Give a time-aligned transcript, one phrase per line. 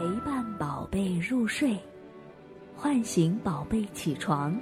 [0.00, 1.76] 陪伴宝贝入睡，
[2.74, 4.58] 唤醒宝贝起床，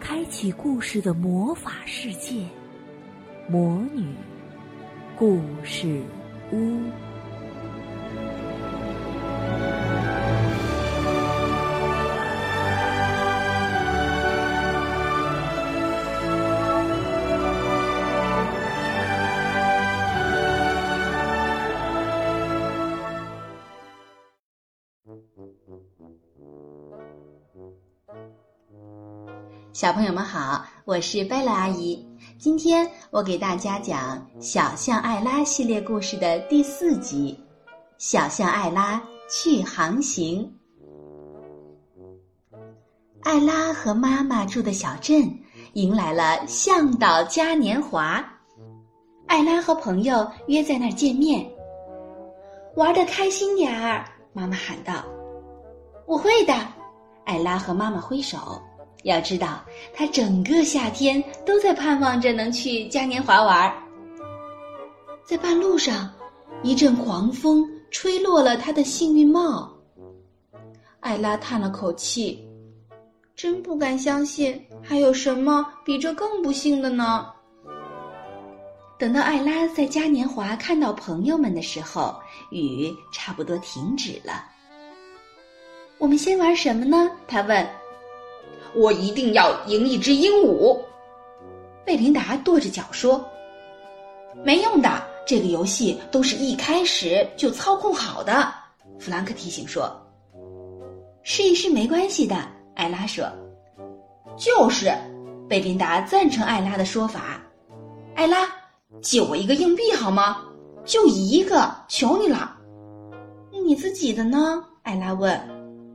[0.00, 2.46] 开启故事的魔法世界——
[3.46, 4.14] 魔女
[5.14, 6.00] 故事
[6.54, 6.80] 屋。
[29.74, 32.00] 小朋友们好，我是贝勒阿姨。
[32.38, 37.36] 今天我给大家讲《小象艾拉》系列故事的第四集
[37.98, 40.48] 《小象艾拉去航行》。
[43.24, 45.28] 艾拉和妈妈住的小镇
[45.72, 48.24] 迎来了向导嘉年华，
[49.26, 51.44] 艾拉和朋友约在那儿见面，
[52.76, 54.04] 玩的开心点儿。
[54.32, 55.04] 妈妈喊道
[56.06, 56.54] ：“我会的。”
[57.26, 58.38] 艾拉和妈妈挥手。
[59.04, 59.62] 要知道，
[59.94, 63.74] 他整个夏天都在盼望着能去嘉年华玩儿。
[65.24, 66.10] 在半路上，
[66.62, 69.70] 一阵狂风吹落了他的幸运帽。
[71.00, 72.48] 艾拉叹了口气，
[73.36, 77.26] 真不敢相信还有什么比这更不幸的呢。
[78.98, 82.14] 等到艾拉在嘉年华看到朋友们的时候，
[82.50, 84.46] 雨差不多停止了。
[85.98, 87.10] 我们先玩什么呢？
[87.28, 87.83] 他问。
[88.74, 90.78] 我一定要赢一只鹦鹉，
[91.84, 93.24] 贝琳达跺着脚说
[94.44, 98.52] ：“没用的，这个游戏都是一开始就操控好的。”
[98.98, 99.90] 弗兰克提醒说
[101.22, 102.36] ：“试一试没关系的。”
[102.74, 103.24] 艾拉说
[104.36, 104.92] ：“就是。”
[105.48, 107.40] 贝琳达赞成艾拉的说法。
[108.14, 108.48] 艾拉，
[109.02, 110.38] 借我一个硬币好吗？
[110.84, 112.56] 就一个，求你了。
[113.64, 114.64] 你自己的呢？
[114.82, 115.38] 艾拉问。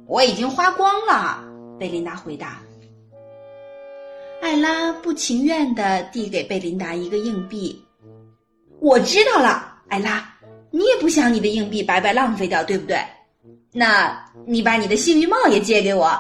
[0.08, 1.44] 我已经花光了。
[1.80, 2.62] 贝琳达回答。
[4.50, 7.80] 艾拉不情愿的递给贝琳达一个硬币。
[8.80, 10.28] 我知道了，艾拉，
[10.72, 12.98] 你也不想你的硬币白白浪费掉，对不对？
[13.72, 16.20] 那你把你的幸运帽也借给我。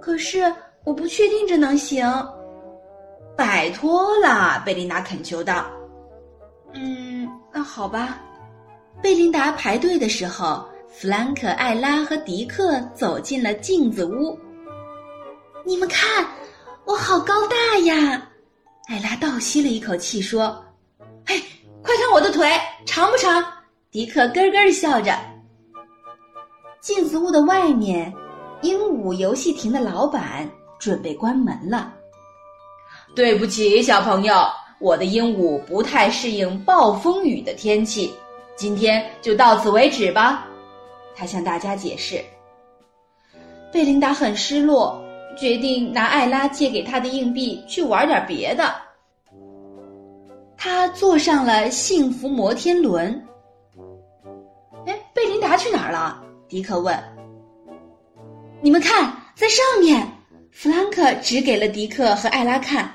[0.00, 0.52] 可是
[0.82, 2.04] 我不确定这能行。
[3.36, 5.64] 拜托了，贝琳达恳求道。
[6.74, 8.20] 嗯，那好吧。
[9.00, 14.36] 贝琳达排队的时候，弗兰克、艾拉和迪克走进了镜子屋。
[15.64, 16.26] 你们看。
[16.86, 18.22] 我好高大呀！
[18.86, 20.64] 艾拉倒吸了一口气说
[21.26, 21.36] ：“嘿，
[21.82, 22.48] 快看我的腿
[22.86, 23.44] 长不长？”
[23.90, 25.12] 迪克咯咯笑着。
[26.80, 28.14] 镜子屋的外面，
[28.62, 30.48] 鹦鹉游戏亭的老板
[30.78, 31.92] 准备关门了。
[33.16, 34.46] 对不起，小朋友，
[34.78, 38.14] 我的鹦鹉不太适应暴风雨的天气，
[38.54, 40.46] 今天就到此为止吧。
[41.16, 42.24] 他向大家解释。
[43.72, 45.02] 贝琳达很失落。
[45.36, 48.74] 决定拿艾拉借给他的硬币去玩点别的。
[50.56, 53.22] 他坐上了幸福摩天轮。
[54.86, 56.22] 哎，贝琳达去哪儿了？
[56.48, 56.98] 迪克问。
[58.62, 60.06] 你们看，在上面。
[60.50, 62.90] 弗兰克指给了迪克和艾拉看。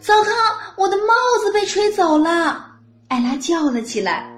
[0.00, 0.30] 糟糕，
[0.76, 1.12] 我的帽
[1.42, 2.64] 子被吹走了！
[3.08, 4.30] 艾拉叫了起来。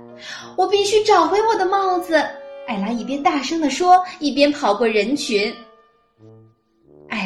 [0.57, 2.15] 我必须找回我的帽子！
[2.67, 5.55] 艾拉一边大声地说，一边跑过人群。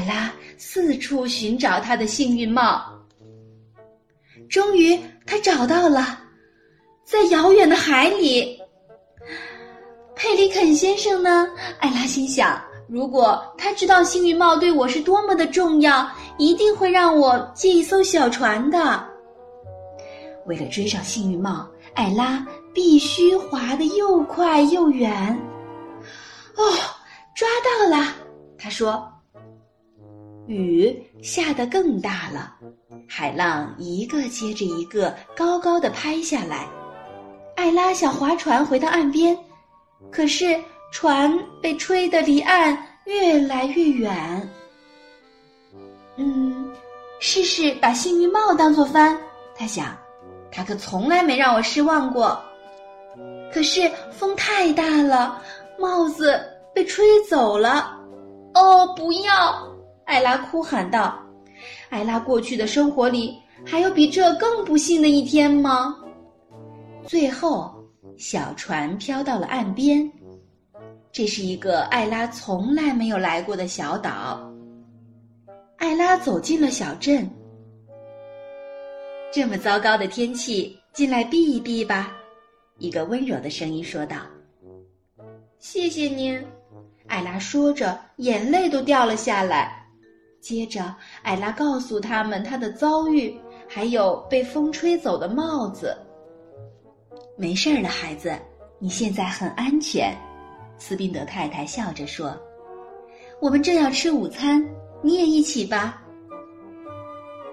[0.06, 2.82] 拉四处寻找他的幸运帽，
[4.48, 6.18] 终于他找到了，
[7.04, 8.58] 在遥远的海里。
[10.14, 11.46] 佩里肯先生呢？
[11.78, 12.58] 艾拉心想，
[12.88, 16.08] 如果他知道幸运帽对我是多么的重要，
[16.38, 19.06] 一定会让我借一艘小船的。
[20.46, 25.12] 为了追上幸运帽，艾拉必须划得又快又远。
[26.56, 26.64] 哦，
[27.34, 28.14] 抓到了！
[28.56, 29.06] 他说。
[30.46, 32.54] 雨下得更大了，
[33.08, 36.66] 海浪一个接着一个高高的拍下来。
[37.56, 39.36] 艾拉想划船回到岸边，
[40.10, 40.58] 可是
[40.92, 42.76] 船被吹得离岸
[43.06, 44.48] 越来越远。
[46.16, 46.70] 嗯，
[47.18, 49.18] 试试把幸运帽当做帆，
[49.56, 49.96] 他想，
[50.52, 52.40] 他可从来没让我失望过。
[53.52, 55.42] 可是风太大了，
[55.78, 56.40] 帽子
[56.74, 57.98] 被吹走了。
[58.54, 59.65] 哦，不要！
[60.06, 61.20] 艾拉哭喊道
[61.90, 63.36] ：“艾拉过去的生活里
[63.66, 65.96] 还有比这更不幸的一天吗？”
[67.06, 67.74] 最后，
[68.16, 70.10] 小船飘到了岸边。
[71.12, 74.48] 这是一个艾拉从来没有来过的小岛。
[75.76, 77.28] 艾拉走进了小镇。
[79.32, 82.12] 这么糟糕的天气，进来避一避吧。”
[82.78, 84.18] 一个温柔的声音说道。
[85.58, 86.40] 谢谢您。”
[87.08, 89.85] 艾拉说着，眼泪都掉了下来。
[90.40, 93.36] 接着，艾拉告诉他们她的遭遇，
[93.68, 95.96] 还有被风吹走的帽子。
[97.36, 98.34] 没事儿了，孩子，
[98.78, 100.14] 你现在很安全。
[100.78, 102.36] 斯宾德太太笑着说
[103.40, 104.64] ：“我们正要吃午餐，
[105.02, 106.02] 你也一起吧。”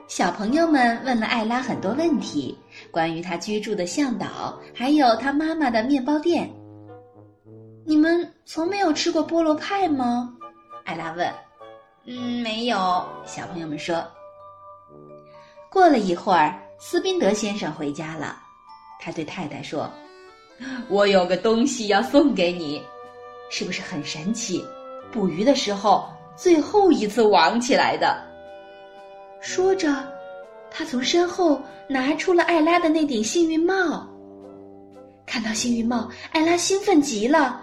[0.07, 2.56] 小朋友们问了艾拉很多问题，
[2.91, 6.53] 关于她居住的向导，还有她妈妈的面包店。
[7.85, 10.33] 你们从没有吃过菠萝派吗？
[10.83, 11.33] 艾拉问。
[12.06, 12.78] 嗯，没有。
[13.26, 14.06] 小朋友们说。
[15.70, 18.38] 过了一会儿，斯宾德先生回家了。
[19.00, 19.90] 他对太太说
[20.88, 22.84] ：“我有个东西要送给你，
[23.50, 24.64] 是不是很神奇？
[25.12, 28.22] 捕鱼的时候最后一次网起来的。”
[29.42, 29.90] 说着，
[30.70, 34.08] 他从身后拿出了艾拉的那顶幸运帽。
[35.26, 37.62] 看到幸运帽，艾拉兴奋极了，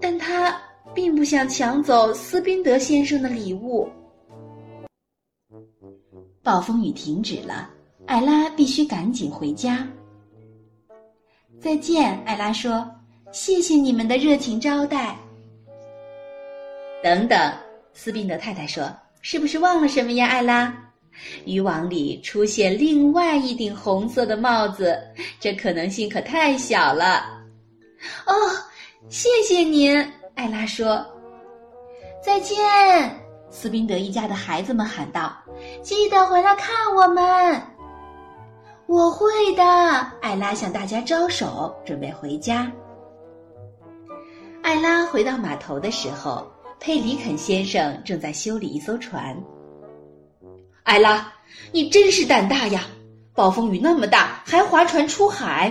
[0.00, 0.58] 但他
[0.94, 3.88] 并不想抢走斯宾德先生的礼物。
[6.42, 7.70] 暴风雨停止了，
[8.06, 9.86] 艾拉必须赶紧回家。
[11.60, 12.90] 再见，艾拉说
[13.30, 15.16] ：“谢谢你们的热情招待。”
[17.04, 17.52] 等等，
[17.92, 18.90] 斯宾德太太说
[19.20, 20.74] ：“是不是忘了什么呀，艾拉？”
[21.44, 24.98] 渔网里出现另外一顶红色的帽子，
[25.38, 27.26] 这可能性可太小了。
[28.24, 28.32] 哦，
[29.10, 29.92] 谢谢您，
[30.40, 31.04] 艾拉说。
[32.24, 32.56] 再见，
[33.50, 35.36] 斯宾德一家的孩子们喊道
[35.84, 37.62] ：“记得回来看我们。”
[38.88, 39.62] 我会的，
[40.22, 42.72] 艾拉向大家招手，准备回家。
[44.62, 49.36] 艾拉回到码头的时候，佩里肯先生正在修理一艘船。
[50.84, 51.30] 艾拉，
[51.70, 52.84] 你真是胆大呀！
[53.34, 55.70] 暴风雨那么大，还划船出海。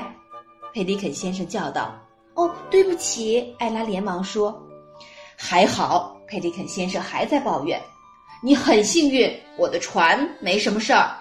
[0.76, 2.00] 佩里肯先生叫道
[2.40, 4.58] ：“哦，对不起。”艾拉连忙说
[5.36, 7.82] ：“还好。”佩里肯先生还在抱怨
[8.42, 11.12] ：“你很幸运，我的船没什么事儿。”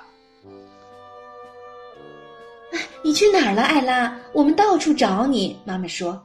[3.03, 4.15] 你去哪儿了，艾拉？
[4.33, 5.59] 我们到处找你。
[5.65, 6.21] 妈妈说：“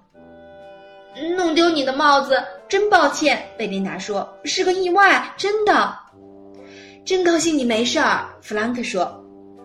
[1.38, 5.98] 弄丢你的帽子，真抱歉。”贝琳达说：“是个意外，真的。”
[7.06, 9.24] 真高兴你没事儿，弗兰克说：“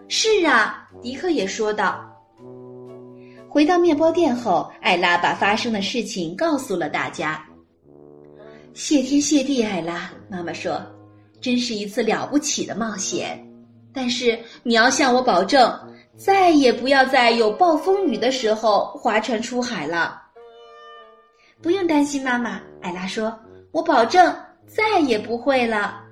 [0.09, 2.08] 是啊。”迪克也说道。
[3.49, 7.43] 回到面包店后，艾拉把发生的事情告诉了大家。
[8.75, 10.81] 谢天谢地，艾拉妈妈说
[11.41, 13.43] ：“真是一次了不起的冒险。”
[13.93, 15.77] 但是你要向我保证，
[16.15, 20.23] 再也不要在有暴风雨的时候划船出海了。
[21.63, 23.37] 不用担心，妈妈，艾拉说
[23.73, 24.33] ：“我保证
[24.67, 26.05] 再也不会了。”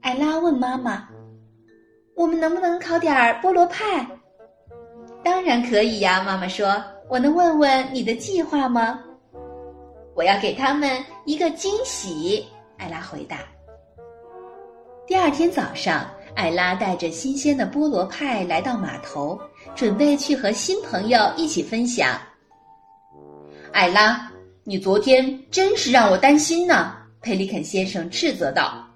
[0.00, 1.06] 艾拉问妈妈
[2.16, 4.04] ：“我们能不能烤点菠萝派
[5.24, 6.82] ？”“当然可以呀。”妈妈说。
[7.10, 8.98] “我能问问你的计划吗
[10.16, 12.42] ？”“我要给他们一个惊喜。”
[12.78, 13.38] 艾拉回答。
[15.06, 19.38] 第二天早上，艾拉带着新鲜的菠萝派来到码头，
[19.74, 22.18] 准备去和新朋友一起分享。
[23.72, 24.30] 艾拉，
[24.64, 28.86] 你昨天真是让我担心呢！”佩里肯先生斥责道。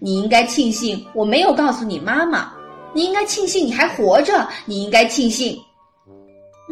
[0.00, 2.50] 你应该庆幸我没有告诉你妈妈，
[2.94, 5.60] 你应该庆幸你还活着，你应该庆幸。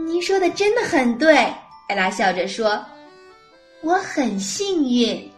[0.07, 1.37] 您说的真的很对，
[1.89, 2.81] 艾拉笑着说
[3.83, 5.29] ：“我很幸运。”